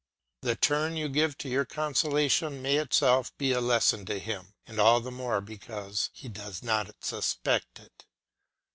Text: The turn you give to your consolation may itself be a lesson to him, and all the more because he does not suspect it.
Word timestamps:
The 0.41 0.55
turn 0.55 0.97
you 0.97 1.07
give 1.07 1.37
to 1.37 1.47
your 1.47 1.63
consolation 1.63 2.59
may 2.59 2.77
itself 2.77 3.37
be 3.37 3.51
a 3.51 3.61
lesson 3.61 4.03
to 4.07 4.17
him, 4.17 4.55
and 4.65 4.79
all 4.79 4.99
the 4.99 5.11
more 5.11 5.41
because 5.41 6.09
he 6.11 6.27
does 6.27 6.63
not 6.63 7.03
suspect 7.03 7.77
it. 7.77 8.05